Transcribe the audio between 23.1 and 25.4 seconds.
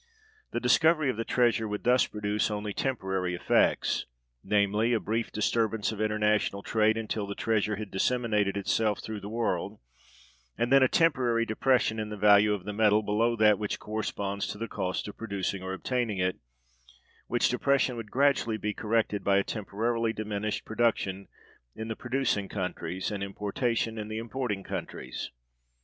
and importation in the importing countries.